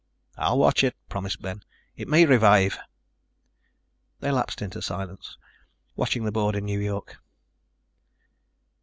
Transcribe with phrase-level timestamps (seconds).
[0.35, 1.61] "I'll watch it," promised Ben.
[1.95, 2.79] "It may revive."
[4.19, 5.37] They lapsed into silence,
[5.95, 7.17] watching the board in New York.